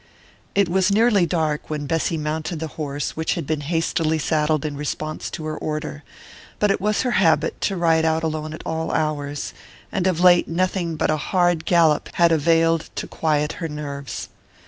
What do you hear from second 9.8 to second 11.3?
and of late nothing but a